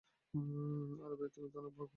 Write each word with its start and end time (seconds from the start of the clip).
আরে 1.03 1.15
ভাইয়া, 1.15 1.31
তুমিতো 1.35 1.55
অনেক 1.59 1.73
ভাগ্যবান। 1.73 1.89